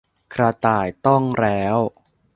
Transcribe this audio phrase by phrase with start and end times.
[0.33, 1.77] กระต่ายต้องแร้ว